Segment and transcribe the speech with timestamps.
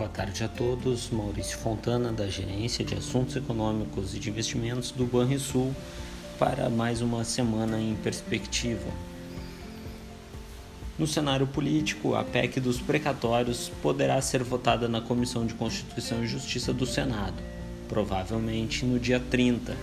[0.00, 1.10] Boa tarde a todos.
[1.10, 5.74] Maurício Fontana, da Gerência de Assuntos Econômicos e de Investimentos do Banrisul,
[6.38, 8.90] para mais uma semana em perspectiva.
[10.98, 16.26] No cenário político, a PEC dos precatórios poderá ser votada na Comissão de Constituição e
[16.26, 17.36] Justiça do Senado,
[17.86, 19.76] provavelmente no dia 30.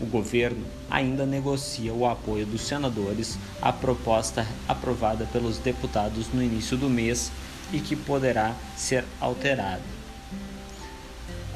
[0.00, 6.76] O governo ainda negocia o apoio dos senadores à proposta aprovada pelos deputados no início
[6.76, 7.32] do mês
[7.72, 9.82] e que poderá ser alterado.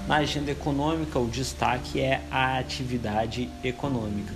[0.09, 4.33] Na agenda econômica, o destaque é a atividade econômica.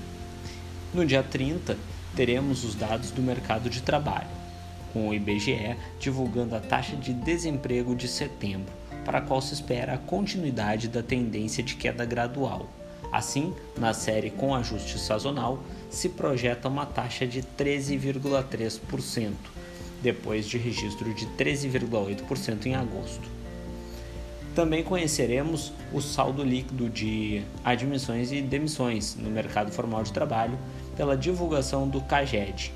[0.92, 1.76] No dia 30,
[2.16, 4.26] teremos os dados do mercado de trabalho,
[4.92, 8.72] com o IBGE divulgando a taxa de desemprego de setembro,
[9.04, 12.68] para a qual se espera a continuidade da tendência de queda gradual.
[13.12, 19.32] Assim, na série com ajuste sazonal, se projeta uma taxa de 13,3%,
[20.02, 23.28] depois de registro de 13,8% em agosto.
[24.54, 30.58] Também conheceremos o saldo líquido de admissões e demissões no mercado formal de trabalho
[30.96, 32.72] pela divulgação do CAGED.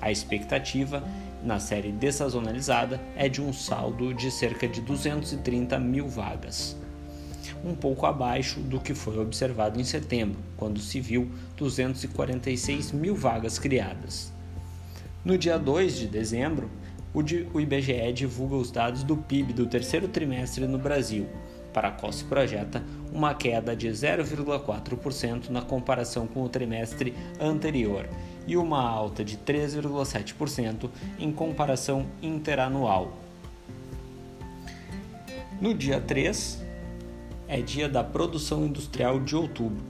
[0.00, 1.04] A expectativa
[1.42, 6.76] na série dessazonalizada é de um saldo de cerca de 230 mil vagas,
[7.64, 13.58] um pouco abaixo do que foi observado em setembro, quando se viu 246 mil vagas
[13.58, 14.32] criadas.
[15.30, 16.68] No dia 2 de dezembro,
[17.14, 21.28] o IBGE divulga os dados do PIB do terceiro trimestre no Brasil,
[21.72, 28.08] para a qual se projeta uma queda de 0,4% na comparação com o trimestre anterior
[28.44, 33.16] e uma alta de 3,7% em comparação interanual.
[35.60, 36.60] No dia 3,
[37.46, 39.84] é dia da produção industrial de outubro.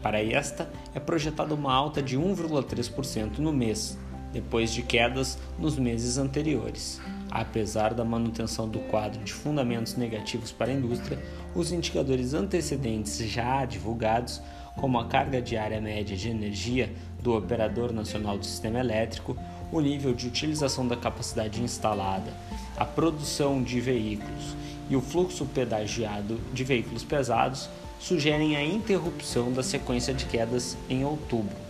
[0.00, 3.98] Para esta, é projetada uma alta de 1,3% no mês,
[4.36, 7.00] depois de quedas nos meses anteriores.
[7.30, 11.18] Apesar da manutenção do quadro de fundamentos negativos para a indústria,
[11.54, 14.42] os indicadores antecedentes já divulgados,
[14.76, 19.34] como a carga diária média de energia do Operador Nacional do Sistema Elétrico,
[19.72, 22.30] o nível de utilização da capacidade instalada,
[22.76, 24.54] a produção de veículos
[24.90, 31.06] e o fluxo pedagiado de veículos pesados, sugerem a interrupção da sequência de quedas em
[31.06, 31.65] outubro.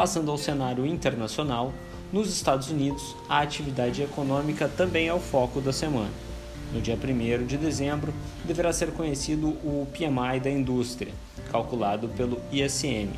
[0.00, 1.74] Passando ao cenário internacional,
[2.10, 6.08] nos Estados Unidos, a atividade econômica também é o foco da semana.
[6.72, 11.12] No dia 1 de dezembro, deverá ser conhecido o PMI da indústria,
[11.52, 13.10] calculado pelo ISM,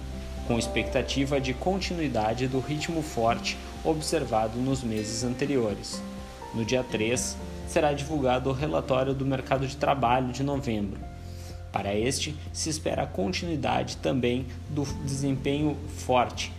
[0.48, 6.02] com expectativa de continuidade do ritmo forte observado nos meses anteriores.
[6.52, 7.36] No dia 3,
[7.68, 10.98] será divulgado o relatório do mercado de trabalho de novembro.
[11.70, 16.52] Para este, se espera a continuidade também do desempenho forte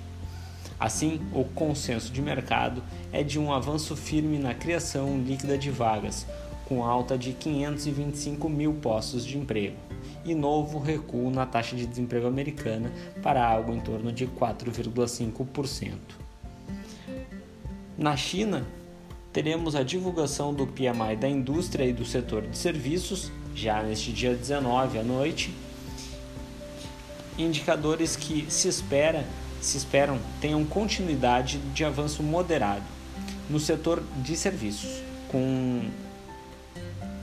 [0.79, 6.25] Assim, o consenso de mercado é de um avanço firme na criação líquida de vagas,
[6.65, 9.75] com alta de 525 mil postos de emprego,
[10.25, 12.91] e novo recuo na taxa de desemprego americana
[13.21, 15.91] para algo em torno de 4,5%.
[17.97, 18.65] Na China,
[19.31, 24.33] teremos a divulgação do PMI da indústria e do setor de serviços, já neste dia
[24.33, 25.53] 19 à noite,
[27.37, 29.25] indicadores que se espera
[29.63, 32.83] se esperam tenham continuidade de avanço moderado
[33.49, 35.83] no setor de serviços, com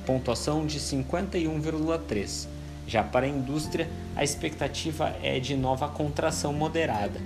[0.07, 2.49] pontuação de 51,3.
[2.87, 7.21] Já para a indústria, a expectativa é de nova contração moderada,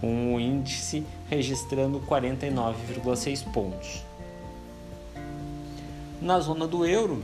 [0.00, 4.02] com o índice registrando 49,6 pontos.
[6.20, 7.22] Na zona do euro,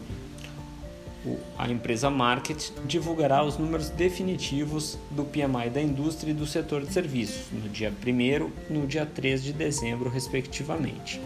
[1.57, 6.93] a empresa Market divulgará os números definitivos do PMI da indústria e do setor de
[6.93, 11.21] serviços no dia 1 e no dia 3 de dezembro, respectivamente.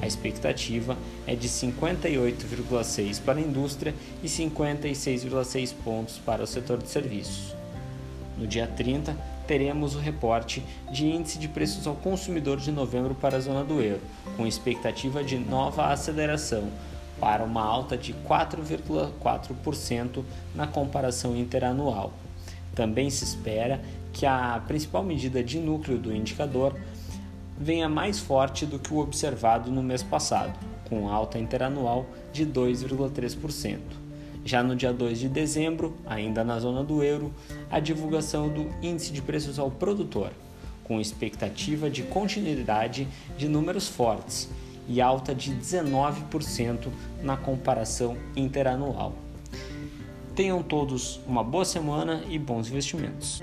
[0.00, 0.96] A expectativa
[1.26, 7.54] é de 58,6 para a indústria e 56,6 pontos para o setor de serviços.
[8.36, 13.36] No dia 30, teremos o reporte de índice de preços ao consumidor de novembro para
[13.36, 14.00] a zona do euro,
[14.36, 16.70] com expectativa de nova aceleração
[17.22, 20.24] para uma alta de 4,4%
[20.56, 22.12] na comparação interanual.
[22.74, 23.80] Também se espera
[24.12, 26.74] que a principal medida de núcleo do indicador
[27.56, 30.58] venha mais forte do que o observado no mês passado,
[30.88, 33.78] com alta interanual de 2,3%.
[34.44, 37.32] Já no dia 2 de dezembro, ainda na zona do euro,
[37.70, 40.32] a divulgação do Índice de Preços ao Produtor,
[40.82, 43.06] com expectativa de continuidade
[43.38, 44.50] de números fortes
[44.88, 46.88] e alta de 19%
[47.22, 49.14] na comparação interanual.
[50.34, 53.42] Tenham todos uma boa semana e bons investimentos.